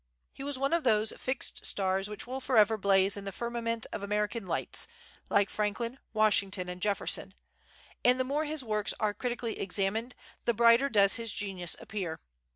He 0.33 0.43
was 0.43 0.57
one 0.57 0.73
of 0.73 0.83
those 0.83 1.13
fixed 1.15 1.63
stars 1.63 2.09
which 2.09 2.25
will 2.25 2.41
forever 2.41 2.75
blaze 2.75 3.15
in 3.15 3.25
the 3.25 3.31
firmament 3.31 3.85
of 3.93 4.01
American 4.01 4.47
lights, 4.47 4.87
like 5.29 5.47
Franklin, 5.47 5.99
Washington, 6.11 6.67
and 6.69 6.81
Jefferson; 6.81 7.35
and 8.03 8.19
the 8.19 8.23
more 8.23 8.45
his 8.45 8.63
works 8.63 8.95
are 8.99 9.13
critically 9.13 9.59
examined, 9.59 10.15
the 10.45 10.55
brighter 10.55 10.89
does 10.89 11.17
his 11.17 11.31
genius 11.31 11.75
appear. 11.79 12.19